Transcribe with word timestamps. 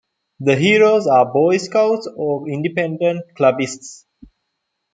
The 0.39 0.55
heroes 0.55 1.05
are 1.05 1.31
boy 1.31 1.57
scouts 1.57 2.09
or 2.17 2.49
independent 2.49 3.23
clubbists. 3.37 4.07